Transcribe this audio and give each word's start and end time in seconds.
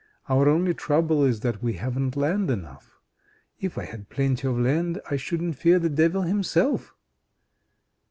Our 0.27 0.49
only 0.49 0.73
trouble 0.73 1.23
is 1.23 1.41
that 1.41 1.61
we 1.61 1.73
haven't 1.73 2.15
land 2.15 2.49
enough. 2.49 2.97
If 3.59 3.77
I 3.77 3.85
had 3.85 4.09
plenty 4.09 4.47
of 4.47 4.57
land, 4.57 4.99
I 5.11 5.15
shouldn't 5.15 5.57
fear 5.57 5.77
the 5.77 5.89
Devil 5.89 6.23
himself!" 6.23 6.95